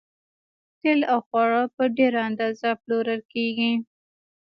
تیل 0.79 0.99
او 1.11 1.19
خواړه 1.27 1.61
په 1.75 1.83
ډیره 1.97 2.19
اندازه 2.29 2.69
پلورل 2.81 3.21
کیږي 3.33 3.71